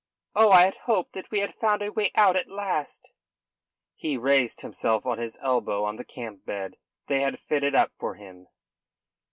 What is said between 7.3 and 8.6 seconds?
fitted up for him.